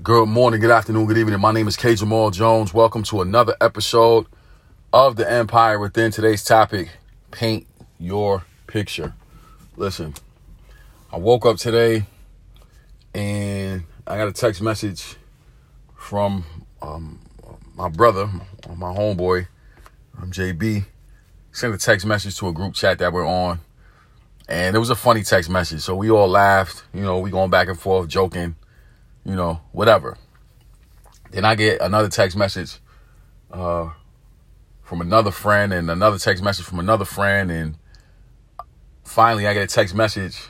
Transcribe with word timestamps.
Good 0.00 0.28
morning, 0.28 0.60
good 0.60 0.70
afternoon, 0.70 1.06
good 1.06 1.18
evening. 1.18 1.40
My 1.40 1.50
name 1.50 1.66
is 1.66 1.76
K. 1.76 1.96
Jamal 1.96 2.30
Jones. 2.30 2.72
Welcome 2.72 3.02
to 3.02 3.20
another 3.20 3.56
episode 3.60 4.26
of 4.92 5.16
The 5.16 5.28
Empire 5.28 5.80
Within. 5.80 6.12
Today's 6.12 6.44
topic 6.44 6.90
paint 7.32 7.66
your 7.98 8.44
picture. 8.68 9.14
Listen, 9.76 10.14
I 11.12 11.18
woke 11.18 11.44
up 11.46 11.56
today 11.56 12.04
and 13.12 13.82
I 14.06 14.16
got 14.16 14.28
a 14.28 14.32
text 14.32 14.62
message 14.62 15.16
from 15.96 16.44
um, 16.80 17.18
my 17.74 17.88
brother, 17.88 18.28
my 18.76 18.94
homeboy, 18.94 19.48
um, 20.22 20.30
JB. 20.30 20.84
Sent 21.50 21.74
a 21.74 21.78
text 21.78 22.06
message 22.06 22.38
to 22.38 22.46
a 22.46 22.52
group 22.52 22.74
chat 22.74 23.00
that 23.00 23.12
we're 23.12 23.26
on. 23.26 23.58
And 24.48 24.76
it 24.76 24.78
was 24.78 24.90
a 24.90 24.96
funny 24.96 25.24
text 25.24 25.50
message. 25.50 25.80
So 25.80 25.96
we 25.96 26.08
all 26.08 26.28
laughed. 26.28 26.84
You 26.94 27.02
know, 27.02 27.18
we 27.18 27.32
going 27.32 27.50
back 27.50 27.66
and 27.66 27.78
forth, 27.78 28.06
joking 28.06 28.54
you 29.24 29.36
know, 29.36 29.60
whatever. 29.72 30.16
Then 31.30 31.44
I 31.44 31.54
get 31.54 31.80
another 31.80 32.08
text 32.08 32.36
message 32.36 32.78
uh, 33.50 33.90
from 34.82 35.00
another 35.00 35.30
friend 35.30 35.72
and 35.72 35.90
another 35.90 36.18
text 36.18 36.42
message 36.42 36.64
from 36.64 36.78
another 36.78 37.04
friend. 37.04 37.50
And 37.50 37.76
finally, 39.04 39.46
I 39.46 39.54
get 39.54 39.64
a 39.64 39.66
text 39.66 39.94
message 39.94 40.48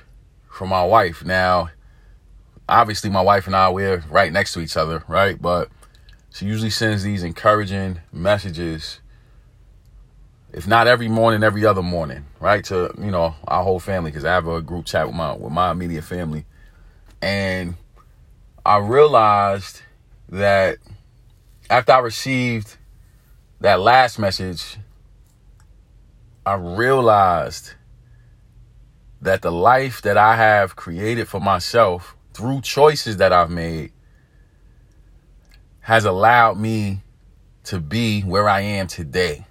from 0.48 0.68
my 0.68 0.84
wife. 0.84 1.24
Now, 1.24 1.70
obviously, 2.68 3.10
my 3.10 3.20
wife 3.20 3.46
and 3.46 3.56
I, 3.56 3.68
we're 3.70 4.04
right 4.10 4.32
next 4.32 4.52
to 4.54 4.60
each 4.60 4.76
other, 4.76 5.02
right? 5.08 5.40
But 5.40 5.68
she 6.30 6.46
usually 6.46 6.70
sends 6.70 7.02
these 7.02 7.24
encouraging 7.24 8.00
messages, 8.12 9.00
if 10.52 10.66
not 10.66 10.86
every 10.86 11.08
morning, 11.08 11.42
every 11.42 11.66
other 11.66 11.82
morning, 11.82 12.26
right? 12.38 12.62
To, 12.66 12.94
you 12.98 13.10
know, 13.10 13.34
our 13.48 13.64
whole 13.64 13.80
family, 13.80 14.10
because 14.10 14.24
I 14.24 14.32
have 14.32 14.46
a 14.46 14.62
group 14.62 14.86
chat 14.86 15.06
with 15.06 15.16
my, 15.16 15.32
with 15.32 15.52
my 15.52 15.72
immediate 15.72 16.04
family. 16.04 16.44
And 17.20 17.74
I 18.68 18.76
realized 18.76 19.80
that 20.28 20.76
after 21.70 21.90
I 21.90 22.00
received 22.00 22.76
that 23.62 23.80
last 23.80 24.18
message, 24.18 24.76
I 26.44 26.52
realized 26.52 27.72
that 29.22 29.40
the 29.40 29.50
life 29.50 30.02
that 30.02 30.18
I 30.18 30.36
have 30.36 30.76
created 30.76 31.28
for 31.28 31.40
myself 31.40 32.14
through 32.34 32.60
choices 32.60 33.16
that 33.16 33.32
I've 33.32 33.48
made 33.48 33.90
has 35.80 36.04
allowed 36.04 36.58
me 36.58 37.00
to 37.64 37.80
be 37.80 38.20
where 38.20 38.50
I 38.50 38.60
am 38.60 38.86
today. 38.86 39.46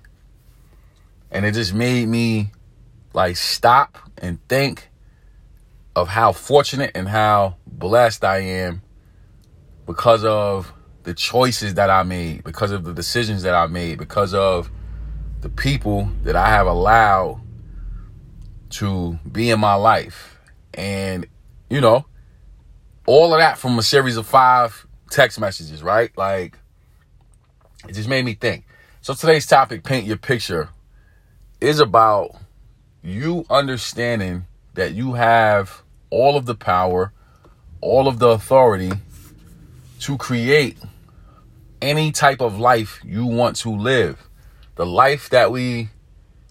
And 1.31 1.43
it 1.43 1.55
just 1.55 1.73
made 1.73 2.07
me 2.07 2.51
like 3.13 3.35
stop 3.35 3.97
and 4.19 4.37
think 4.47 4.91
of 5.95 6.07
how 6.07 6.33
fortunate 6.33 6.91
and 6.93 7.09
how 7.09 7.55
blessed 7.65 8.23
I 8.23 8.41
am 8.41 8.83
because 9.87 10.23
of 10.25 10.71
the 11.03 11.13
choices 11.13 11.75
that 11.75 11.89
I 11.89 12.03
made, 12.03 12.43
because 12.43 12.71
of 12.71 12.83
the 12.83 12.93
decisions 12.93 13.43
that 13.43 13.55
I 13.55 13.65
made, 13.67 13.97
because 13.97 14.33
of 14.33 14.69
the 15.39 15.49
people 15.49 16.09
that 16.23 16.35
I 16.35 16.49
have 16.49 16.67
allowed 16.67 17.41
to 18.71 19.17
be 19.31 19.49
in 19.49 19.59
my 19.59 19.75
life. 19.75 20.37
And, 20.73 21.25
you 21.69 21.79
know, 21.79 22.05
all 23.05 23.33
of 23.33 23.39
that 23.39 23.57
from 23.57 23.79
a 23.79 23.81
series 23.81 24.17
of 24.17 24.27
five 24.27 24.85
text 25.09 25.39
messages, 25.39 25.81
right? 25.81 26.15
Like, 26.17 26.59
it 27.87 27.93
just 27.93 28.09
made 28.09 28.25
me 28.25 28.33
think. 28.33 28.65
So 28.99 29.13
today's 29.13 29.45
topic, 29.45 29.85
Paint 29.85 30.05
Your 30.05 30.17
Picture, 30.17 30.69
is 31.61 31.79
about 31.79 32.31
you 33.01 33.45
understanding 33.49 34.45
that 34.73 34.93
you 34.93 35.13
have 35.13 35.83
all 36.09 36.35
of 36.35 36.45
the 36.45 36.55
power, 36.55 37.13
all 37.79 38.09
of 38.09 38.19
the 38.19 38.27
authority 38.27 38.91
to 40.01 40.17
create 40.17 40.77
any 41.81 42.11
type 42.11 42.41
of 42.41 42.59
life 42.59 43.01
you 43.03 43.25
want 43.25 43.55
to 43.57 43.69
live. 43.69 44.29
The 44.75 44.85
life 44.85 45.29
that 45.29 45.51
we 45.51 45.89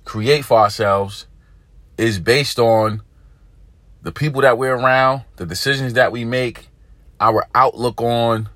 create 0.05 0.45
for 0.45 0.59
ourselves 0.59 1.27
is 1.99 2.19
based 2.19 2.59
on 2.59 3.03
the 4.03 4.13
people 4.13 4.43
that 4.43 4.59
we're 4.59 4.75
around, 4.75 5.23
the 5.37 5.47
decisions 5.47 5.95
that 5.95 6.13
we 6.13 6.25
make, 6.25 6.69
our 7.21 7.47
outlook 7.55 8.01
on 8.01 8.49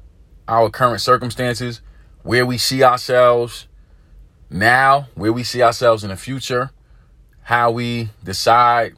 our 0.47 0.71
current 0.71 1.01
circumstances, 1.01 1.81
where 2.23 2.45
we 2.45 2.59
see 2.59 2.83
ourselves 2.83 3.67
now, 4.51 5.09
where 5.15 5.33
we 5.33 5.43
see 5.43 5.63
ourselves 5.63 6.05
in 6.05 6.11
the 6.11 6.17
future, 6.17 6.71
how 7.43 7.71
we 7.71 8.11
decide 8.23 8.95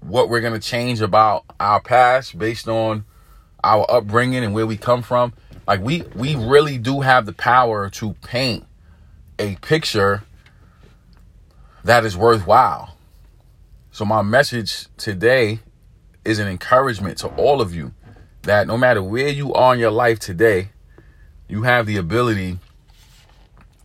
what 0.00 0.28
we're 0.28 0.40
going 0.40 0.58
to 0.58 0.66
change 0.66 1.00
about 1.00 1.44
our 1.58 1.80
past 1.80 2.38
based 2.38 2.68
on 2.68 3.04
our 3.62 3.86
upbringing 3.90 4.44
and 4.44 4.54
where 4.54 4.66
we 4.66 4.76
come 4.76 5.02
from. 5.02 5.32
Like 5.66 5.80
we 5.80 6.02
we 6.14 6.34
really 6.34 6.78
do 6.78 7.00
have 7.00 7.26
the 7.26 7.32
power 7.32 7.90
to 7.90 8.14
paint 8.22 8.64
a 9.38 9.56
picture 9.56 10.22
that 11.84 12.04
is 12.04 12.16
worthwhile. 12.16 12.96
So 13.90 14.04
my 14.04 14.22
message 14.22 14.86
today 14.96 15.60
is 16.24 16.38
an 16.38 16.48
encouragement 16.48 17.18
to 17.18 17.28
all 17.28 17.60
of 17.60 17.74
you 17.74 17.92
that 18.42 18.66
no 18.66 18.76
matter 18.76 19.02
where 19.02 19.28
you 19.28 19.52
are 19.54 19.74
in 19.74 19.80
your 19.80 19.90
life 19.90 20.18
today, 20.18 20.70
you 21.48 21.62
have 21.62 21.86
the 21.86 21.96
ability 21.96 22.58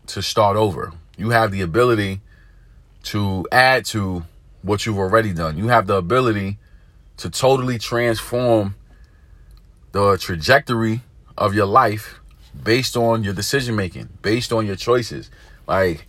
to 0.07 0.21
start 0.21 0.57
over. 0.57 0.91
You 1.17 1.29
have 1.31 1.51
the 1.51 1.61
ability 1.61 2.21
to 3.03 3.47
add 3.51 3.85
to 3.85 4.23
what 4.61 4.85
you've 4.85 4.97
already 4.97 5.33
done. 5.33 5.57
You 5.57 5.67
have 5.67 5.87
the 5.87 5.95
ability 5.95 6.57
to 7.17 7.29
totally 7.29 7.77
transform 7.77 8.75
the 9.93 10.17
trajectory 10.17 11.01
of 11.37 11.53
your 11.53 11.67
life 11.67 12.19
based 12.61 12.97
on 12.97 13.23
your 13.23 13.33
decision 13.33 13.75
making, 13.75 14.09
based 14.21 14.51
on 14.51 14.65
your 14.65 14.75
choices. 14.75 15.29
Like 15.67 16.07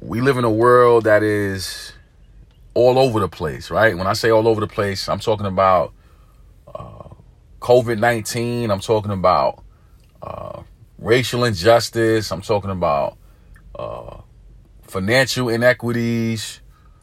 we 0.00 0.20
live 0.20 0.38
in 0.38 0.44
a 0.44 0.50
world 0.50 1.04
that 1.04 1.22
is 1.22 1.92
all 2.74 2.98
over 2.98 3.20
the 3.20 3.28
place, 3.28 3.70
right? 3.70 3.96
When 3.96 4.06
I 4.06 4.14
say 4.14 4.30
all 4.30 4.48
over 4.48 4.60
the 4.60 4.68
place, 4.68 5.08
I'm 5.08 5.18
talking 5.18 5.46
about 5.46 5.92
uh, 6.72 7.08
COVID 7.60 7.98
19, 7.98 8.70
I'm 8.70 8.80
talking 8.80 9.10
about 9.10 9.62
uh, 10.22 10.62
racial 10.98 11.44
injustice, 11.44 12.30
I'm 12.30 12.40
talking 12.40 12.70
about 12.70 13.18
uh, 13.74 14.18
financial 14.82 15.48
inequities, 15.48 16.60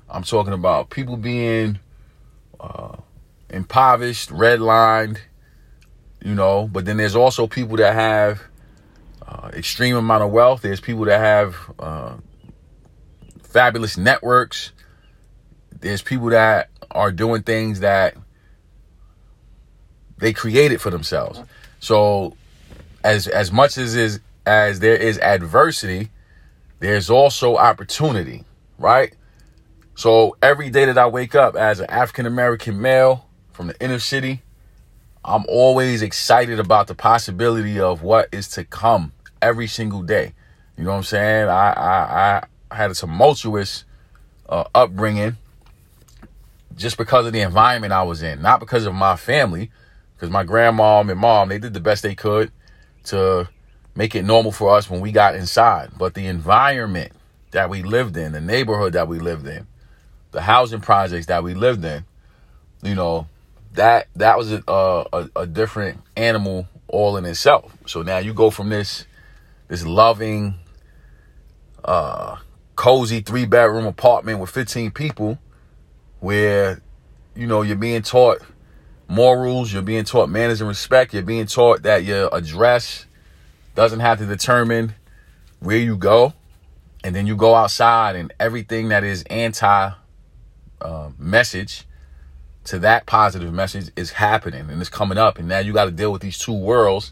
I'm 0.10 0.24
talking 0.24 0.54
about 0.54 0.90
people 0.90 1.18
being 1.18 1.80
uh, 2.58 2.96
impoverished, 3.50 4.30
redlined, 4.30 5.20
you 6.22 6.36
know. 6.36 6.68
But 6.68 6.86
then 6.86 6.98
there's 6.98 7.16
also 7.16 7.48
people 7.48 7.78
that 7.78 7.94
have 7.94 8.42
uh, 9.28 9.50
extreme 9.54 9.96
amount 9.96 10.24
of 10.24 10.32
wealth. 10.32 10.62
There's 10.62 10.82
people 10.82 11.06
that 11.06 11.20
have 11.20 11.56
uh, 11.80 12.16
fabulous 13.44 13.98
networks. 13.98 14.72
There's 15.80 16.02
people 16.02 16.30
that 16.30 16.70
are 16.92 17.12
doing 17.12 17.44
things 17.44 17.82
that 17.82 18.16
they 20.18 20.34
created 20.34 20.82
for 20.82 20.90
themselves. 20.90 21.42
So, 21.80 22.36
as 23.04 23.28
as 23.28 23.52
much 23.52 23.78
as 23.78 23.96
is 23.96 24.20
as 24.46 24.80
there 24.80 24.96
is 24.96 25.18
adversity, 25.20 26.10
there's 26.80 27.10
also 27.10 27.56
opportunity, 27.56 28.44
right? 28.78 29.14
So 29.96 30.38
every 30.42 30.70
day 30.70 30.86
that 30.86 30.98
I 30.98 31.08
wake 31.08 31.36
up 31.36 31.56
as 31.56 31.80
an 31.80 31.90
African 31.90 32.26
American 32.26 32.82
male 32.82 33.28
from 33.52 33.68
the 33.68 33.80
inner 33.82 34.00
city, 34.00 34.42
I'm 35.24 35.46
always 35.48 36.02
excited 36.02 36.60
about 36.60 36.88
the 36.88 36.96
possibility 36.96 37.80
of 37.80 38.02
what 38.04 38.30
is 38.32 38.48
to 38.50 38.64
come 38.64 39.12
every 39.42 39.68
single 39.68 40.02
day. 40.02 40.34
You 40.78 40.86
know 40.86 40.92
what 40.92 40.98
I'm 40.98 41.04
saying? 41.04 41.50
I 41.50 41.74
I, 41.74 42.44
I 42.72 42.76
had 42.76 42.92
a 42.92 42.94
tumultuous 42.94 43.84
uh, 44.48 44.64
upbringing 44.74 45.38
just 46.76 46.98
because 46.98 47.26
of 47.26 47.34
the 47.34 47.42
environment 47.42 47.92
I 47.92 48.04
was 48.04 48.24
in, 48.24 48.42
not 48.42 48.62
because 48.62 48.86
of 48.86 48.96
my 48.96 49.18
family, 49.18 49.70
because 50.16 50.30
my 50.30 50.44
grandma 50.44 51.02
and 51.02 51.20
mom 51.20 51.50
they 51.50 51.60
did 51.60 51.74
the 51.74 51.80
best 51.82 52.04
they 52.04 52.16
could 52.16 52.52
to 53.06 53.50
make 53.96 54.16
it 54.16 54.24
normal 54.24 54.52
for 54.52 54.76
us 54.76 54.90
when 54.90 55.02
we 55.02 55.12
got 55.12 55.36
inside. 55.36 55.92
But 55.98 56.14
the 56.14 56.28
environment 56.28 57.12
that 57.52 57.70
we 57.70 57.84
lived 57.84 58.16
in, 58.16 58.32
the 58.32 58.42
neighborhood 58.42 58.94
that 58.94 59.08
we 59.08 59.20
lived 59.20 59.48
in, 59.48 59.68
the 60.32 60.42
housing 60.42 60.80
projects 60.80 61.26
that 61.26 61.44
we 61.44 61.54
lived 61.54 61.84
in, 61.84 62.06
you 62.82 62.96
know, 62.96 63.28
that 63.74 64.08
that 64.16 64.38
was 64.38 64.52
a, 64.52 64.64
a, 64.68 65.30
a 65.36 65.48
different 65.48 66.02
animal 66.16 66.68
all 66.88 67.18
in 67.18 67.26
itself. 67.26 67.76
So 67.86 68.02
now 68.02 68.18
you 68.18 68.34
go 68.34 68.50
from 68.50 68.70
this 68.70 69.06
this 69.68 69.86
loving, 69.86 70.56
uh, 71.84 72.38
cozy 72.76 73.22
three 73.22 73.46
bedroom 73.46 73.86
apartment 73.86 74.40
with 74.40 74.50
15 74.50 74.92
people, 74.92 75.38
where 76.20 76.82
you 77.36 77.48
know 77.48 77.62
you're 77.62 77.76
being 77.76 78.02
taught 78.02 78.42
morals, 79.08 79.72
you're 79.72 79.82
being 79.82 80.04
taught 80.04 80.30
manners 80.30 80.62
and 80.62 80.68
respect, 80.68 81.14
you're 81.14 81.24
being 81.24 81.46
taught 81.46 81.84
that 81.84 82.04
your 82.04 82.30
address 82.34 83.06
doesn't 83.76 84.00
have 84.00 84.18
to 84.20 84.26
determine 84.26 84.94
where 85.60 85.78
you 85.78 85.96
go, 85.96 86.34
and 87.04 87.16
then 87.16 87.28
you 87.28 87.36
go 87.36 87.54
outside 87.56 88.16
and 88.16 88.34
everything 88.40 88.90
that 88.90 89.04
is 89.04 89.24
anti 89.24 89.92
uh, 90.82 91.10
message 91.18 91.86
to 92.70 92.78
that 92.78 93.08
positive 93.08 93.52
message 93.52 93.90
is 93.96 94.12
happening 94.12 94.70
and 94.70 94.80
it's 94.80 94.92
coming 94.92 95.18
up. 95.18 95.40
And 95.40 95.48
now 95.48 95.58
you 95.58 95.74
got 95.74 95.86
to 95.86 95.92
deal 95.92 96.12
with 96.12 96.22
these 96.22 96.38
two 96.38 96.54
worlds 96.54 97.12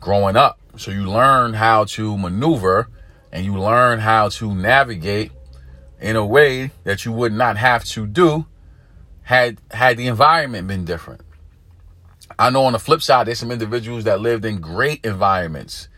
growing 0.00 0.34
up. 0.34 0.58
So 0.78 0.90
you 0.90 1.10
learn 1.10 1.52
how 1.52 1.84
to 1.84 2.16
maneuver 2.16 2.88
and 3.30 3.44
you 3.44 3.58
learn 3.58 3.98
how 3.98 4.30
to 4.30 4.54
navigate 4.54 5.30
in 6.00 6.16
a 6.16 6.24
way 6.24 6.70
that 6.84 7.04
you 7.04 7.12
would 7.12 7.34
not 7.34 7.58
have 7.58 7.84
to 7.84 8.06
do 8.06 8.46
had 9.24 9.60
had 9.72 9.98
the 9.98 10.06
environment 10.06 10.66
been 10.66 10.86
different. 10.86 11.20
I 12.38 12.48
know 12.48 12.64
on 12.64 12.72
the 12.72 12.78
flip 12.78 13.02
side, 13.02 13.26
there's 13.26 13.40
some 13.40 13.50
individuals 13.50 14.04
that 14.04 14.20
lived 14.22 14.46
in 14.46 14.58
great 14.58 15.04
environments, 15.04 15.88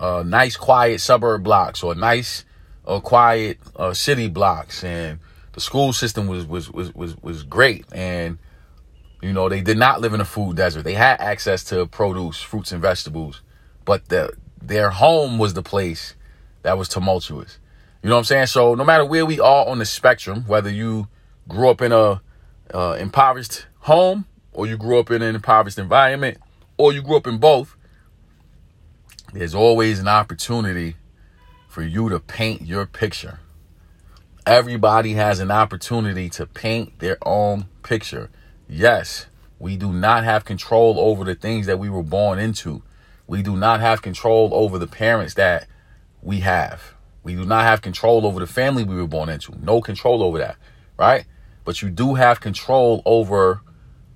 uh, 0.00 0.22
nice, 0.24 0.56
quiet 0.56 1.02
suburb 1.02 1.42
blocks 1.42 1.82
or 1.82 1.94
nice, 1.94 2.46
uh, 2.86 3.00
quiet 3.00 3.58
uh, 3.76 3.92
city 3.92 4.28
blocks, 4.28 4.82
and 4.82 5.18
the 5.58 5.62
school 5.62 5.92
system 5.92 6.28
was 6.28 6.46
was 6.46 6.70
was 6.70 6.94
was 6.94 7.20
was 7.20 7.42
great. 7.42 7.84
And 7.92 8.38
you 9.20 9.32
know, 9.32 9.48
they 9.48 9.60
did 9.60 9.76
not 9.76 10.00
live 10.00 10.14
in 10.14 10.20
a 10.20 10.24
food 10.24 10.56
desert. 10.56 10.84
They 10.84 10.94
had 10.94 11.20
access 11.20 11.64
to 11.64 11.86
produce, 11.86 12.40
fruits 12.40 12.70
and 12.70 12.80
vegetables, 12.80 13.42
but 13.84 14.08
the, 14.08 14.32
their 14.62 14.90
home 14.90 15.36
was 15.36 15.54
the 15.54 15.62
place 15.62 16.14
that 16.62 16.78
was 16.78 16.88
tumultuous. 16.88 17.58
You 18.04 18.08
know 18.08 18.14
what 18.14 18.20
I'm 18.20 18.24
saying? 18.24 18.46
So 18.46 18.76
no 18.76 18.84
matter 18.84 19.04
where 19.04 19.26
we 19.26 19.40
are 19.40 19.66
on 19.66 19.80
the 19.80 19.84
spectrum, 19.84 20.44
whether 20.46 20.70
you 20.70 21.08
grew 21.48 21.70
up 21.70 21.82
in 21.82 21.90
a 21.90 22.22
uh, 22.72 22.96
impoverished 23.00 23.66
home 23.80 24.26
or 24.52 24.68
you 24.68 24.76
grew 24.76 25.00
up 25.00 25.10
in 25.10 25.22
an 25.22 25.34
impoverished 25.34 25.78
environment 25.78 26.38
or 26.76 26.92
you 26.92 27.02
grew 27.02 27.16
up 27.16 27.26
in 27.26 27.38
both, 27.38 27.74
there's 29.32 29.56
always 29.56 29.98
an 29.98 30.06
opportunity 30.06 30.94
for 31.66 31.82
you 31.82 32.08
to 32.10 32.20
paint 32.20 32.62
your 32.62 32.86
picture. 32.86 33.40
Everybody 34.48 35.12
has 35.12 35.40
an 35.40 35.50
opportunity 35.50 36.30
to 36.30 36.46
paint 36.46 37.00
their 37.00 37.18
own 37.20 37.66
picture. 37.82 38.30
Yes, 38.66 39.26
we 39.58 39.76
do 39.76 39.92
not 39.92 40.24
have 40.24 40.46
control 40.46 40.98
over 40.98 41.22
the 41.22 41.34
things 41.34 41.66
that 41.66 41.78
we 41.78 41.90
were 41.90 42.02
born 42.02 42.38
into. 42.38 42.82
We 43.26 43.42
do 43.42 43.58
not 43.58 43.80
have 43.80 44.00
control 44.00 44.48
over 44.54 44.78
the 44.78 44.86
parents 44.86 45.34
that 45.34 45.68
we 46.22 46.40
have. 46.40 46.94
We 47.22 47.34
do 47.34 47.44
not 47.44 47.64
have 47.64 47.82
control 47.82 48.24
over 48.24 48.40
the 48.40 48.46
family 48.46 48.84
we 48.84 48.96
were 48.96 49.06
born 49.06 49.28
into. 49.28 49.54
No 49.62 49.82
control 49.82 50.22
over 50.22 50.38
that, 50.38 50.56
right? 50.96 51.26
But 51.66 51.82
you 51.82 51.90
do 51.90 52.14
have 52.14 52.40
control 52.40 53.02
over 53.04 53.60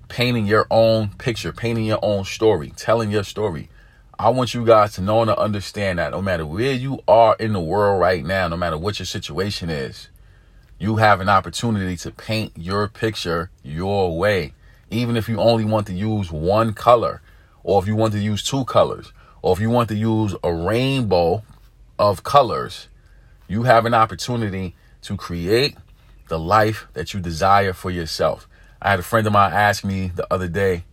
painting 0.07 0.47
your 0.47 0.65
own 0.71 1.09
picture, 1.09 1.53
painting 1.53 1.85
your 1.85 1.99
own 2.01 2.25
story, 2.25 2.73
telling 2.75 3.11
your 3.11 3.23
story. 3.23 3.69
I 4.17 4.29
want 4.29 4.55
you 4.55 4.65
guys 4.65 4.93
to 4.93 5.01
know 5.01 5.21
and 5.21 5.29
to 5.29 5.37
understand 5.37 5.99
that 5.99 6.09
no 6.09 6.23
matter 6.23 6.43
where 6.43 6.73
you 6.73 7.01
are 7.07 7.35
in 7.39 7.53
the 7.53 7.61
world 7.61 8.01
right 8.01 8.25
now, 8.25 8.47
no 8.47 8.57
matter 8.57 8.79
what 8.79 8.97
your 8.97 9.05
situation 9.05 9.69
is, 9.69 10.09
you 10.83 10.97
have 10.97 11.21
an 11.21 11.29
opportunity 11.29 11.95
to 11.95 12.11
paint 12.11 12.51
your 12.57 12.89
picture 12.89 13.49
your 13.63 14.17
way. 14.17 14.51
Even 14.91 15.15
if 15.15 15.29
you 15.29 15.39
only 15.39 15.63
want 15.63 15.87
to 15.87 15.93
use 15.93 16.29
one 16.29 16.73
color, 16.73 17.21
or 17.63 17.81
if 17.81 17.87
you 17.87 17.95
want 17.95 18.11
to 18.11 18.19
use 18.19 18.43
two 18.43 18.65
colors, 18.65 19.13
or 19.41 19.53
if 19.53 19.61
you 19.61 19.69
want 19.69 19.87
to 19.87 19.95
use 19.95 20.35
a 20.43 20.53
rainbow 20.53 21.41
of 21.97 22.23
colors, 22.23 22.89
you 23.47 23.63
have 23.63 23.85
an 23.85 23.93
opportunity 23.93 24.75
to 25.03 25.15
create 25.15 25.77
the 26.27 26.37
life 26.37 26.85
that 26.91 27.13
you 27.13 27.21
desire 27.21 27.71
for 27.71 27.89
yourself. 27.89 28.45
I 28.81 28.89
had 28.89 28.99
a 28.99 29.03
friend 29.03 29.25
of 29.25 29.31
mine 29.31 29.53
ask 29.53 29.85
me 29.85 30.11
the 30.13 30.27
other 30.29 30.49
day, 30.49 30.83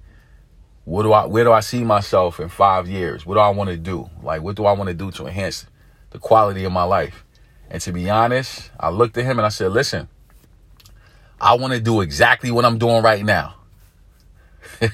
what 0.84 1.02
do 1.02 1.12
I 1.12 1.26
where 1.26 1.42
do 1.42 1.50
I 1.50 1.60
see 1.60 1.82
myself 1.82 2.38
in 2.38 2.48
5 2.48 2.86
years? 2.86 3.26
What 3.26 3.34
do 3.34 3.40
I 3.40 3.48
want 3.48 3.70
to 3.70 3.76
do? 3.76 4.08
Like 4.22 4.42
what 4.42 4.54
do 4.54 4.66
I 4.66 4.72
want 4.72 4.86
to 4.86 4.94
do 4.94 5.10
to 5.10 5.26
enhance 5.26 5.66
the 6.10 6.20
quality 6.20 6.62
of 6.62 6.70
my 6.70 6.84
life? 6.84 7.24
And 7.70 7.80
to 7.82 7.92
be 7.92 8.10
honest, 8.10 8.70
I 8.78 8.90
looked 8.90 9.16
at 9.16 9.24
him 9.24 9.38
and 9.38 9.46
I 9.46 9.48
said, 9.48 9.70
listen, 9.70 10.08
I 11.40 11.54
want 11.54 11.72
to 11.72 11.80
do 11.80 12.00
exactly 12.00 12.50
what 12.50 12.64
I'm 12.64 12.78
doing 12.78 13.02
right 13.02 13.24
now. 13.24 13.54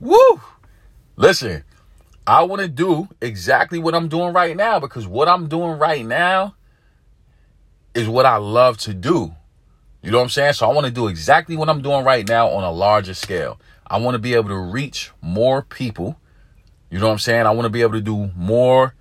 Woo! 0.00 0.40
Listen, 1.16 1.64
I 2.26 2.42
want 2.42 2.60
to 2.60 2.68
do 2.68 3.08
exactly 3.20 3.78
what 3.78 3.94
I'm 3.94 4.08
doing 4.08 4.32
right 4.32 4.56
now 4.56 4.80
because 4.80 5.06
what 5.06 5.28
I'm 5.28 5.48
doing 5.48 5.78
right 5.78 6.04
now 6.04 6.56
is 7.94 8.08
what 8.08 8.26
I 8.26 8.36
love 8.36 8.78
to 8.78 8.92
do. 8.94 9.34
You 10.02 10.10
know 10.10 10.18
what 10.18 10.24
I'm 10.24 10.30
saying? 10.30 10.52
So 10.54 10.68
I 10.68 10.72
want 10.72 10.86
to 10.86 10.92
do 10.92 11.08
exactly 11.08 11.56
what 11.56 11.68
I'm 11.68 11.82
doing 11.82 12.04
right 12.04 12.26
now 12.26 12.48
on 12.48 12.64
a 12.64 12.70
larger 12.70 13.14
scale. 13.14 13.60
I 13.86 13.98
want 13.98 14.14
to 14.14 14.18
be 14.18 14.34
able 14.34 14.48
to 14.48 14.58
reach 14.58 15.10
more 15.20 15.62
people. 15.62 16.18
You 16.90 16.98
know 16.98 17.06
what 17.06 17.12
I'm 17.12 17.18
saying? 17.18 17.46
I 17.46 17.50
want 17.50 17.64
to 17.64 17.70
be 17.70 17.82
able 17.82 17.94
to 17.94 18.00
do 18.00 18.30
more 18.36 18.94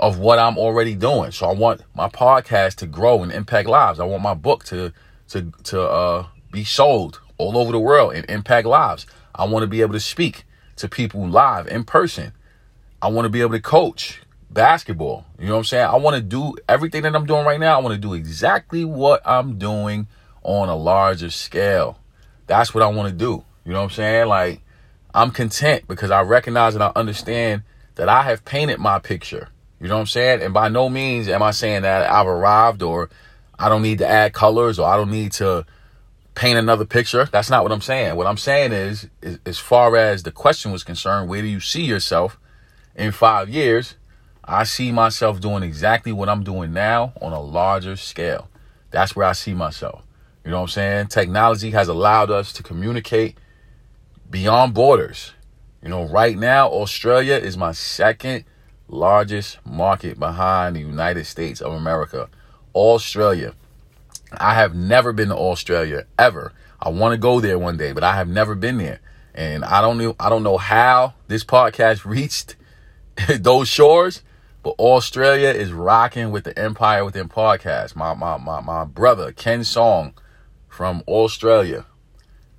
of 0.00 0.18
what 0.18 0.38
I'm 0.38 0.56
already 0.56 0.94
doing. 0.94 1.30
So 1.30 1.46
I 1.46 1.52
want 1.52 1.82
my 1.94 2.08
podcast 2.08 2.76
to 2.76 2.86
grow 2.86 3.22
and 3.22 3.30
impact 3.30 3.68
lives. 3.68 4.00
I 4.00 4.04
want 4.04 4.22
my 4.22 4.34
book 4.34 4.64
to 4.64 4.92
to 5.28 5.52
to 5.64 5.82
uh, 5.82 6.26
be 6.50 6.64
sold 6.64 7.20
all 7.38 7.56
over 7.56 7.70
the 7.70 7.78
world 7.78 8.14
and 8.14 8.28
impact 8.28 8.66
lives. 8.66 9.06
I 9.34 9.44
want 9.44 9.62
to 9.62 9.66
be 9.68 9.82
able 9.82 9.92
to 9.92 10.00
speak 10.00 10.44
to 10.76 10.88
people 10.88 11.28
live 11.28 11.68
in 11.68 11.84
person. 11.84 12.32
I 13.02 13.08
want 13.08 13.26
to 13.26 13.28
be 13.28 13.42
able 13.42 13.52
to 13.52 13.60
coach 13.60 14.22
basketball. 14.50 15.26
You 15.38 15.46
know 15.46 15.52
what 15.52 15.58
I'm 15.58 15.64
saying? 15.64 15.86
I 15.86 15.96
want 15.96 16.16
to 16.16 16.22
do 16.22 16.56
everything 16.68 17.02
that 17.02 17.14
I'm 17.14 17.26
doing 17.26 17.44
right 17.44 17.60
now. 17.60 17.78
I 17.78 17.82
want 17.82 17.94
to 17.94 18.00
do 18.00 18.14
exactly 18.14 18.84
what 18.84 19.22
I'm 19.26 19.58
doing 19.58 20.08
on 20.42 20.68
a 20.70 20.76
larger 20.76 21.30
scale. 21.30 21.98
That's 22.46 22.74
what 22.74 22.82
I 22.82 22.88
want 22.88 23.10
to 23.10 23.14
do. 23.14 23.44
You 23.66 23.72
know 23.72 23.80
what 23.80 23.84
I'm 23.84 23.90
saying? 23.90 24.28
Like 24.28 24.62
I'm 25.14 25.30
content 25.30 25.86
because 25.88 26.10
I 26.10 26.22
recognize 26.22 26.74
and 26.74 26.82
I 26.82 26.90
understand 26.96 27.64
that 27.96 28.08
I 28.08 28.22
have 28.22 28.46
painted 28.46 28.78
my 28.78 28.98
picture. 28.98 29.50
You 29.80 29.88
know 29.88 29.94
what 29.94 30.00
I'm 30.00 30.06
saying? 30.06 30.42
And 30.42 30.52
by 30.52 30.68
no 30.68 30.88
means 30.88 31.28
am 31.28 31.42
I 31.42 31.52
saying 31.52 31.82
that 31.82 32.10
I've 32.10 32.26
arrived 32.26 32.82
or 32.82 33.08
I 33.58 33.68
don't 33.68 33.82
need 33.82 33.98
to 33.98 34.06
add 34.06 34.32
colors 34.32 34.78
or 34.78 34.88
I 34.88 34.96
don't 34.96 35.10
need 35.10 35.32
to 35.32 35.64
paint 36.34 36.58
another 36.58 36.84
picture. 36.84 37.24
That's 37.24 37.50
not 37.50 37.62
what 37.62 37.72
I'm 37.72 37.80
saying. 37.80 38.16
What 38.16 38.26
I'm 38.26 38.36
saying 38.36 38.72
is, 38.72 39.08
is 39.22 39.38
as 39.46 39.58
far 39.58 39.96
as 39.96 40.22
the 40.22 40.32
question 40.32 40.70
was 40.72 40.84
concerned, 40.84 41.28
where 41.28 41.42
do 41.42 41.48
you 41.48 41.60
see 41.60 41.82
yourself 41.82 42.38
in 42.94 43.12
five 43.12 43.48
years? 43.48 43.96
I 44.44 44.64
see 44.64 44.92
myself 44.92 45.40
doing 45.40 45.62
exactly 45.62 46.12
what 46.12 46.28
I'm 46.28 46.42
doing 46.42 46.72
now 46.72 47.12
on 47.20 47.32
a 47.32 47.40
larger 47.40 47.96
scale. 47.96 48.48
That's 48.90 49.14
where 49.14 49.26
I 49.26 49.32
see 49.32 49.54
myself. 49.54 50.02
You 50.44 50.50
know 50.50 50.58
what 50.58 50.62
I'm 50.62 50.68
saying? 50.68 51.06
Technology 51.08 51.70
has 51.70 51.88
allowed 51.88 52.30
us 52.30 52.52
to 52.54 52.62
communicate 52.62 53.38
beyond 54.28 54.74
borders. 54.74 55.32
You 55.82 55.88
know, 55.88 56.04
right 56.04 56.36
now, 56.36 56.68
Australia 56.68 57.34
is 57.34 57.56
my 57.56 57.72
second 57.72 58.44
largest 58.90 59.58
market 59.64 60.18
behind 60.18 60.76
the 60.76 60.80
United 60.80 61.24
States 61.24 61.60
of 61.60 61.72
America, 61.72 62.28
Australia. 62.74 63.54
I 64.32 64.54
have 64.54 64.74
never 64.74 65.12
been 65.12 65.28
to 65.28 65.36
Australia 65.36 66.06
ever. 66.18 66.52
I 66.80 66.88
want 66.88 67.12
to 67.12 67.18
go 67.18 67.40
there 67.40 67.58
one 67.58 67.76
day, 67.76 67.92
but 67.92 68.04
I 68.04 68.14
have 68.16 68.28
never 68.28 68.54
been 68.54 68.78
there. 68.78 69.00
And 69.34 69.64
I 69.64 69.80
don't 69.80 69.98
know 69.98 70.16
I 70.18 70.28
don't 70.28 70.42
know 70.42 70.58
how 70.58 71.14
this 71.28 71.44
podcast 71.44 72.04
reached 72.04 72.56
those 73.38 73.68
shores, 73.68 74.22
but 74.62 74.74
Australia 74.78 75.48
is 75.48 75.72
rocking 75.72 76.30
with 76.30 76.44
the 76.44 76.58
Empire 76.58 77.04
Within 77.04 77.28
podcast. 77.28 77.94
My 77.96 78.14
my 78.14 78.36
my 78.36 78.60
my 78.60 78.84
brother 78.84 79.32
Ken 79.32 79.64
Song 79.64 80.14
from 80.68 81.02
Australia 81.06 81.86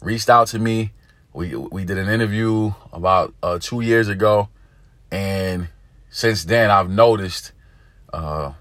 reached 0.01 0.29
out 0.29 0.47
to 0.47 0.59
me. 0.59 0.91
We 1.33 1.55
we 1.55 1.85
did 1.85 1.97
an 1.97 2.09
interview 2.09 2.73
about 2.91 3.33
uh, 3.41 3.57
2 3.59 3.81
years 3.81 4.09
ago 4.09 4.49
and 5.09 5.69
since 6.11 6.43
then 6.43 6.69
I've 6.69 6.89
noticed 6.89 7.53
uh, 8.13 8.51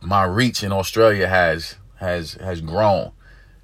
my 0.00 0.24
reach 0.24 0.62
in 0.62 0.72
Australia 0.72 1.28
has 1.28 1.76
has 1.96 2.34
has 2.34 2.62
grown. 2.62 3.12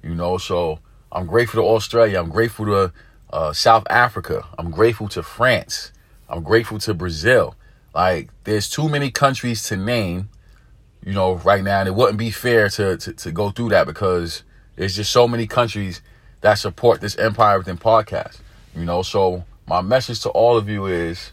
You 0.03 0.13
know, 0.13 0.37
so 0.37 0.79
I'm 1.11 1.25
grateful 1.25 1.63
to 1.63 1.67
Australia. 1.67 2.19
I'm 2.19 2.29
grateful 2.29 2.65
to 2.65 2.93
uh, 3.31 3.53
South 3.53 3.87
Africa. 3.89 4.45
I'm 4.59 4.69
grateful 4.69 5.07
to 5.09 5.23
France. 5.23 5.91
I'm 6.29 6.43
grateful 6.43 6.77
to 6.79 6.93
Brazil. 6.93 7.55
Like, 7.93 8.29
there's 8.43 8.69
too 8.69 8.89
many 8.89 9.09
countries 9.09 9.63
to 9.69 9.77
name, 9.77 10.29
you 11.03 11.13
know, 11.13 11.35
right 11.35 11.63
now, 11.63 11.79
and 11.79 11.87
it 11.87 11.95
wouldn't 11.95 12.19
be 12.19 12.29
fair 12.29 12.69
to 12.69 12.97
to, 12.97 13.13
to 13.13 13.31
go 13.31 13.49
through 13.49 13.69
that 13.69 13.87
because 13.87 14.43
there's 14.75 14.95
just 14.95 15.11
so 15.11 15.27
many 15.27 15.47
countries 15.47 16.01
that 16.41 16.55
support 16.55 17.01
this 17.01 17.17
Empire 17.17 17.57
Within 17.57 17.77
podcast. 17.77 18.39
You 18.75 18.83
know, 18.83 19.01
so 19.01 19.45
my 19.67 19.81
message 19.81 20.19
to 20.21 20.29
all 20.29 20.57
of 20.57 20.67
you 20.67 20.85
is 20.85 21.31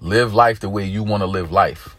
Live 0.00 0.32
life 0.32 0.60
the 0.60 0.68
way 0.68 0.84
you 0.84 1.02
want 1.02 1.22
to 1.22 1.26
live 1.26 1.50
life. 1.50 1.96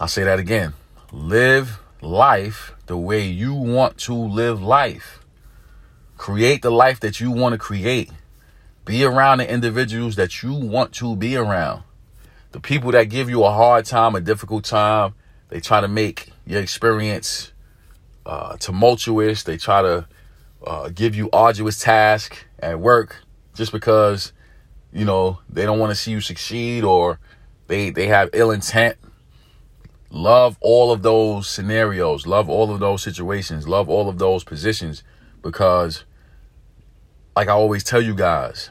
I'll 0.00 0.08
say 0.08 0.24
that 0.24 0.40
again. 0.40 0.74
Live 1.12 1.78
life 2.02 2.74
the 2.86 2.96
way 2.96 3.24
you 3.24 3.54
want 3.54 3.96
to 3.98 4.14
live 4.14 4.60
life. 4.60 5.20
Create 6.16 6.62
the 6.62 6.70
life 6.70 6.98
that 7.00 7.20
you 7.20 7.30
want 7.30 7.52
to 7.52 7.58
create. 7.58 8.10
Be 8.84 9.04
around 9.04 9.38
the 9.38 9.50
individuals 9.50 10.16
that 10.16 10.42
you 10.42 10.52
want 10.52 10.92
to 10.94 11.14
be 11.14 11.36
around. 11.36 11.84
The 12.50 12.60
people 12.60 12.90
that 12.92 13.04
give 13.04 13.30
you 13.30 13.44
a 13.44 13.50
hard 13.50 13.84
time, 13.84 14.16
a 14.16 14.20
difficult 14.20 14.64
time, 14.64 15.14
they 15.48 15.60
try 15.60 15.80
to 15.80 15.88
make 15.88 16.32
your 16.44 16.60
experience 16.60 17.52
uh, 18.24 18.56
tumultuous. 18.56 19.44
They 19.44 19.58
try 19.58 19.82
to 19.82 20.08
uh, 20.66 20.88
give 20.88 21.14
you 21.14 21.30
arduous 21.32 21.78
tasks 21.78 22.38
at 22.58 22.80
work 22.80 23.16
just 23.54 23.70
because 23.70 24.32
you 24.96 25.04
know, 25.04 25.40
they 25.50 25.66
don't 25.66 25.78
want 25.78 25.90
to 25.90 25.94
see 25.94 26.10
you 26.10 26.22
succeed 26.22 26.82
or 26.82 27.20
they 27.66 27.90
they 27.90 28.06
have 28.06 28.30
ill 28.32 28.50
intent. 28.50 28.96
Love 30.10 30.56
all 30.62 30.90
of 30.90 31.02
those 31.02 31.46
scenarios, 31.48 32.26
love 32.26 32.48
all 32.48 32.72
of 32.72 32.80
those 32.80 33.02
situations, 33.02 33.68
love 33.68 33.90
all 33.90 34.08
of 34.08 34.18
those 34.18 34.42
positions 34.42 35.02
because 35.42 36.04
like 37.36 37.48
I 37.48 37.52
always 37.52 37.84
tell 37.84 38.00
you 38.00 38.14
guys, 38.14 38.70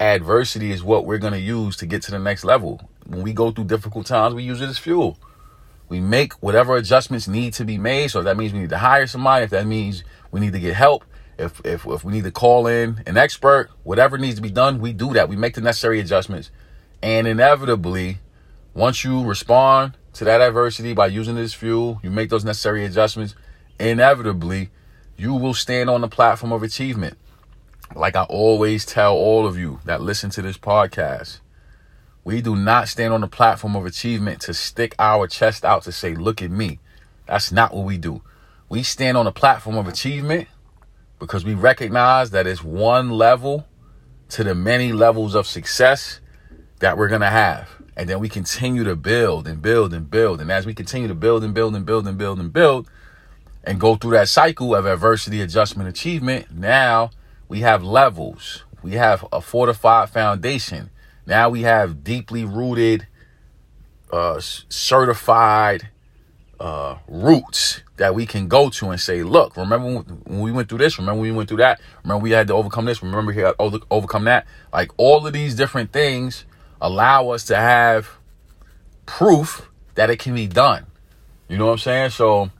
adversity 0.00 0.72
is 0.72 0.82
what 0.82 1.04
we're 1.04 1.18
going 1.18 1.34
to 1.34 1.40
use 1.40 1.76
to 1.76 1.86
get 1.86 2.00
to 2.04 2.10
the 2.10 2.18
next 2.18 2.44
level. 2.44 2.80
When 3.06 3.22
we 3.22 3.34
go 3.34 3.50
through 3.50 3.64
difficult 3.64 4.06
times, 4.06 4.34
we 4.34 4.44
use 4.44 4.62
it 4.62 4.70
as 4.70 4.78
fuel. 4.78 5.18
We 5.90 6.00
make 6.00 6.32
whatever 6.42 6.76
adjustments 6.76 7.28
need 7.28 7.52
to 7.54 7.66
be 7.66 7.76
made. 7.76 8.10
So 8.10 8.22
that 8.22 8.38
means 8.38 8.54
we 8.54 8.60
need 8.60 8.70
to 8.70 8.78
hire 8.78 9.06
somebody, 9.06 9.44
if 9.44 9.50
that 9.50 9.66
means 9.66 10.04
we 10.30 10.40
need 10.40 10.54
to 10.54 10.60
get 10.60 10.74
help, 10.74 11.04
if, 11.38 11.60
if, 11.64 11.86
if 11.86 12.04
we 12.04 12.12
need 12.12 12.24
to 12.24 12.30
call 12.30 12.66
in 12.66 13.02
an 13.06 13.16
expert, 13.16 13.70
whatever 13.82 14.18
needs 14.18 14.36
to 14.36 14.42
be 14.42 14.50
done, 14.50 14.80
we 14.80 14.92
do 14.92 15.12
that. 15.14 15.28
We 15.28 15.36
make 15.36 15.54
the 15.54 15.60
necessary 15.60 16.00
adjustments. 16.00 16.50
And 17.02 17.26
inevitably, 17.26 18.18
once 18.74 19.04
you 19.04 19.24
respond 19.24 19.96
to 20.14 20.24
that 20.24 20.40
adversity 20.40 20.94
by 20.94 21.06
using 21.08 21.34
this 21.34 21.54
fuel, 21.54 22.00
you 22.02 22.10
make 22.10 22.30
those 22.30 22.44
necessary 22.44 22.84
adjustments, 22.84 23.34
inevitably, 23.78 24.70
you 25.16 25.34
will 25.34 25.54
stand 25.54 25.90
on 25.90 26.00
the 26.00 26.08
platform 26.08 26.52
of 26.52 26.62
achievement. 26.62 27.18
Like 27.94 28.16
I 28.16 28.24
always 28.24 28.84
tell 28.84 29.14
all 29.14 29.46
of 29.46 29.56
you 29.56 29.80
that 29.84 30.00
listen 30.00 30.30
to 30.30 30.42
this 30.42 30.58
podcast, 30.58 31.40
we 32.24 32.40
do 32.40 32.56
not 32.56 32.88
stand 32.88 33.14
on 33.14 33.20
the 33.20 33.28
platform 33.28 33.76
of 33.76 33.86
achievement 33.86 34.40
to 34.42 34.54
stick 34.54 34.94
our 34.98 35.26
chest 35.28 35.64
out 35.64 35.84
to 35.84 35.92
say, 35.92 36.14
look 36.14 36.42
at 36.42 36.50
me. 36.50 36.80
That's 37.26 37.52
not 37.52 37.74
what 37.74 37.84
we 37.84 37.98
do. 37.98 38.22
We 38.68 38.82
stand 38.82 39.16
on 39.16 39.26
the 39.26 39.32
platform 39.32 39.76
of 39.76 39.86
achievement 39.86 40.48
because 41.18 41.44
we 41.44 41.54
recognize 41.54 42.30
that 42.30 42.46
it's 42.46 42.62
one 42.62 43.10
level 43.10 43.66
to 44.30 44.44
the 44.44 44.54
many 44.54 44.92
levels 44.92 45.34
of 45.34 45.46
success 45.46 46.20
that 46.80 46.98
we're 46.98 47.08
going 47.08 47.20
to 47.20 47.30
have. 47.30 47.70
And 47.96 48.08
then 48.08 48.18
we 48.18 48.28
continue 48.28 48.84
to 48.84 48.96
build 48.96 49.48
and 49.48 49.62
build 49.62 49.94
and 49.94 50.10
build. 50.10 50.40
And 50.40 50.50
as 50.50 50.66
we 50.66 50.74
continue 50.74 51.08
to 51.08 51.14
build 51.14 51.42
and 51.42 51.54
build 51.54 51.74
and 51.74 51.86
build 51.86 52.06
and 52.06 52.18
build 52.18 52.38
and 52.38 52.52
build 52.52 52.90
and 53.64 53.80
go 53.80 53.96
through 53.96 54.12
that 54.12 54.28
cycle 54.28 54.74
of 54.74 54.84
adversity, 54.84 55.40
adjustment, 55.40 55.88
achievement, 55.88 56.52
now 56.52 57.10
we 57.48 57.60
have 57.60 57.82
levels. 57.82 58.64
We 58.82 58.92
have 58.92 59.26
a 59.32 59.40
fortified 59.40 60.10
foundation. 60.10 60.90
Now 61.24 61.48
we 61.48 61.62
have 61.62 62.04
deeply 62.04 62.44
rooted, 62.44 63.06
uh, 64.12 64.40
certified 64.40 65.88
uh, 66.60 66.96
roots 67.08 67.82
that 67.96 68.14
we 68.14 68.26
can 68.26 68.48
go 68.48 68.68
to 68.70 68.90
and 68.90 69.00
say, 69.00 69.22
look, 69.22 69.56
remember 69.56 70.00
when 70.24 70.40
we 70.40 70.52
went 70.52 70.68
through 70.68 70.78
this? 70.78 70.98
Remember 70.98 71.20
when 71.20 71.30
we 71.30 71.36
went 71.36 71.48
through 71.48 71.58
that? 71.58 71.80
Remember 72.02 72.22
we 72.22 72.30
had 72.30 72.46
to 72.48 72.54
overcome 72.54 72.84
this? 72.84 73.02
Remember 73.02 73.32
we 73.32 73.40
had 73.40 73.54
to 73.58 73.80
overcome 73.90 74.24
that? 74.24 74.46
Like 74.72 74.90
all 74.96 75.26
of 75.26 75.32
these 75.32 75.54
different 75.54 75.92
things 75.92 76.44
allow 76.80 77.30
us 77.30 77.44
to 77.44 77.56
have 77.56 78.10
proof 79.06 79.70
that 79.94 80.10
it 80.10 80.18
can 80.18 80.34
be 80.34 80.46
done. 80.46 80.86
You 81.48 81.58
know 81.58 81.66
what 81.66 81.72
I'm 81.72 81.78
saying? 81.78 82.10
So 82.10 82.50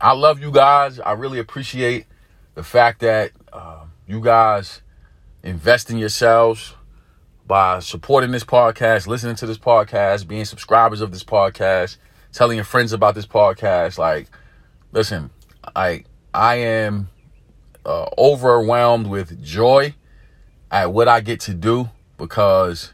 I 0.00 0.12
love 0.12 0.40
you 0.40 0.50
guys. 0.50 1.00
I 1.00 1.12
really 1.12 1.38
appreciate 1.38 2.06
the 2.54 2.62
fact 2.62 3.00
that 3.00 3.32
uh, 3.52 3.84
you 4.06 4.20
guys 4.20 4.82
invest 5.42 5.90
in 5.90 5.98
yourselves 5.98 6.74
by 7.46 7.78
supporting 7.80 8.30
this 8.30 8.44
podcast, 8.44 9.06
listening 9.06 9.36
to 9.36 9.46
this 9.46 9.58
podcast, 9.58 10.26
being 10.26 10.44
subscribers 10.44 11.00
of 11.00 11.12
this 11.12 11.24
podcast, 11.24 11.98
telling 12.34 12.56
your 12.56 12.64
friends 12.64 12.92
about 12.92 13.14
this 13.14 13.26
podcast. 13.26 13.96
Like, 13.96 14.26
listen, 14.92 15.30
I 15.74 16.04
I 16.34 16.56
am 16.56 17.08
uh, 17.86 18.06
overwhelmed 18.18 19.06
with 19.06 19.42
joy 19.42 19.94
at 20.70 20.92
what 20.92 21.08
I 21.08 21.20
get 21.20 21.40
to 21.40 21.54
do 21.54 21.88
because 22.18 22.92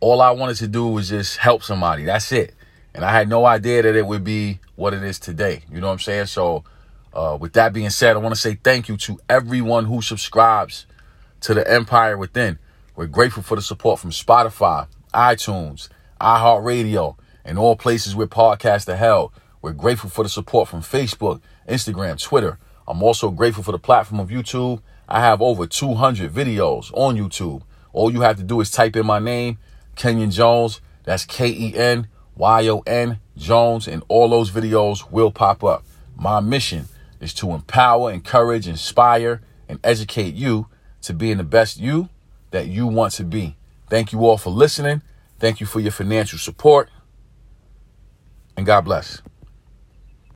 all 0.00 0.20
I 0.20 0.30
wanted 0.30 0.56
to 0.56 0.68
do 0.68 0.88
was 0.88 1.10
just 1.10 1.36
help 1.36 1.62
somebody. 1.62 2.04
That's 2.04 2.32
it. 2.32 2.54
And 2.94 3.04
I 3.04 3.12
had 3.12 3.28
no 3.28 3.46
idea 3.46 3.82
that 3.82 3.94
it 3.94 4.06
would 4.06 4.24
be 4.24 4.58
what 4.74 4.94
it 4.94 5.02
is 5.02 5.18
today. 5.18 5.62
You 5.70 5.80
know 5.80 5.86
what 5.86 5.94
I'm 5.94 5.98
saying? 5.98 6.26
So, 6.26 6.64
uh, 7.14 7.36
with 7.38 7.52
that 7.54 7.72
being 7.72 7.90
said, 7.90 8.16
I 8.16 8.20
want 8.20 8.34
to 8.34 8.40
say 8.40 8.58
thank 8.62 8.88
you 8.88 8.96
to 8.98 9.20
everyone 9.28 9.84
who 9.84 10.00
subscribes 10.00 10.86
to 11.42 11.54
the 11.54 11.70
Empire 11.70 12.16
Within. 12.16 12.58
We're 12.96 13.06
grateful 13.06 13.42
for 13.42 13.54
the 13.54 13.62
support 13.62 14.00
from 14.00 14.10
Spotify, 14.10 14.86
iTunes, 15.14 15.88
iHeartRadio, 16.20 17.16
and 17.44 17.58
all 17.58 17.76
places 17.76 18.14
where 18.14 18.26
podcasts 18.26 18.88
are 18.88 18.96
held. 18.96 19.32
We're 19.60 19.72
grateful 19.72 20.10
for 20.10 20.22
the 20.22 20.28
support 20.28 20.68
from 20.68 20.80
Facebook, 20.80 21.40
Instagram, 21.68 22.20
Twitter. 22.20 22.58
I'm 22.86 23.02
also 23.02 23.30
grateful 23.30 23.62
for 23.62 23.72
the 23.72 23.78
platform 23.78 24.20
of 24.20 24.28
YouTube. 24.28 24.82
I 25.08 25.20
have 25.20 25.40
over 25.40 25.66
200 25.66 26.32
videos 26.32 26.90
on 26.94 27.16
YouTube. 27.16 27.62
All 27.92 28.12
you 28.12 28.22
have 28.22 28.36
to 28.38 28.42
do 28.42 28.60
is 28.60 28.70
type 28.70 28.96
in 28.96 29.06
my 29.06 29.18
name 29.18 29.58
Kenyon 29.94 30.30
Jones. 30.30 30.80
That's 31.04 31.24
K 31.24 31.48
E 31.48 31.76
N 31.76 32.08
Y 32.36 32.68
O 32.68 32.80
N 32.86 33.20
Jones, 33.36 33.88
and 33.88 34.02
all 34.08 34.28
those 34.28 34.50
videos 34.50 35.10
will 35.10 35.30
pop 35.30 35.62
up. 35.64 35.84
My 36.16 36.40
mission 36.40 36.86
is 37.20 37.34
to 37.34 37.52
empower, 37.52 38.10
encourage, 38.12 38.66
inspire, 38.66 39.42
and 39.68 39.78
educate 39.84 40.34
you 40.34 40.66
to 41.02 41.12
being 41.12 41.38
the 41.38 41.44
best 41.44 41.78
you 41.78 42.08
that 42.50 42.68
you 42.68 42.86
want 42.86 43.12
to 43.14 43.24
be. 43.24 43.56
Thank 43.88 44.12
you 44.12 44.24
all 44.24 44.38
for 44.38 44.50
listening. 44.50 45.02
Thank 45.38 45.60
you 45.60 45.66
for 45.66 45.80
your 45.80 45.92
financial 45.92 46.38
support. 46.38 46.88
And 48.56 48.66
God 48.66 48.82
bless. 48.84 49.22